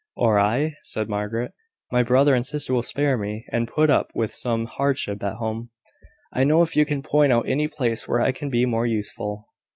[0.15, 1.51] "Or I?" said Margaret.
[1.91, 5.69] "My brother and sister will spare me, and put up with some hardship at home,
[6.33, 9.47] I know, if you can point out any place where I can be more useful."